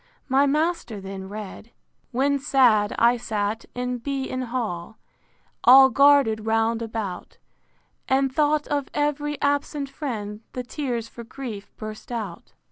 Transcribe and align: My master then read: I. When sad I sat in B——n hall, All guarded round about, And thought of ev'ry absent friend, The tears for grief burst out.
My 0.27 0.47
master 0.47 0.99
then 0.99 1.29
read: 1.29 1.67
I. 1.67 1.73
When 2.11 2.39
sad 2.39 2.95
I 2.97 3.17
sat 3.17 3.65
in 3.75 3.99
B——n 3.99 4.41
hall, 4.41 4.97
All 5.63 5.91
guarded 5.91 6.43
round 6.47 6.81
about, 6.81 7.37
And 8.09 8.33
thought 8.33 8.65
of 8.69 8.89
ev'ry 8.95 9.39
absent 9.43 9.89
friend, 9.89 10.41
The 10.53 10.63
tears 10.63 11.07
for 11.07 11.23
grief 11.23 11.71
burst 11.77 12.11
out. 12.11 12.53